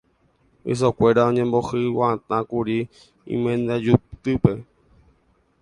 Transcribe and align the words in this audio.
Ysokuéra 0.71 1.21
oñemohyg̃uatãkuri 1.29 2.79
imandyjutýpe. 3.35 4.53